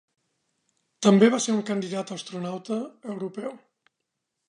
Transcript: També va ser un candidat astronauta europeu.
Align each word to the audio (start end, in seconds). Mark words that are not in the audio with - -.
També 1.07 1.29
va 1.35 1.41
ser 1.45 1.55
un 1.57 1.63
candidat 1.69 2.17
astronauta 2.19 2.83
europeu. 3.15 3.57